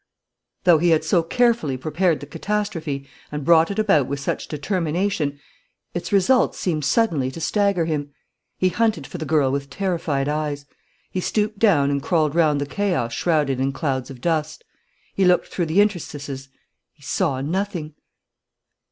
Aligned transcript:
Though 0.63 0.79
he 0.79 0.89
had 0.89 1.03
so 1.03 1.21
carefully 1.21 1.77
prepared 1.77 2.21
the 2.21 2.25
catastrophe, 2.25 3.07
and 3.31 3.45
brought 3.45 3.69
it 3.69 3.77
about 3.77 4.07
with 4.07 4.19
such 4.19 4.47
determination, 4.47 5.39
its 5.93 6.11
results 6.11 6.57
seemed 6.57 6.85
suddenly 6.85 7.29
to 7.29 7.39
stagger 7.39 7.85
him. 7.85 8.09
He 8.57 8.69
hunted 8.69 9.05
for 9.05 9.19
the 9.19 9.25
girl 9.27 9.51
with 9.51 9.69
terrified 9.69 10.27
eyes. 10.27 10.65
He 11.11 11.19
stooped 11.19 11.59
down 11.59 11.91
and 11.91 12.01
crawled 12.01 12.33
round 12.33 12.59
the 12.59 12.65
chaos 12.65 13.13
shrouded 13.13 13.59
in 13.59 13.73
clouds 13.73 14.09
of 14.09 14.21
dust. 14.21 14.63
He 15.13 15.23
looked 15.23 15.49
through 15.49 15.67
the 15.67 15.81
interstices. 15.81 16.49
He 16.93 17.03
saw 17.03 17.39
nothing. 17.41 17.93